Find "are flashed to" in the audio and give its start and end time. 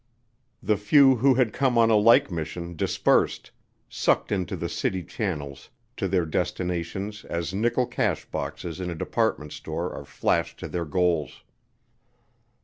9.93-10.67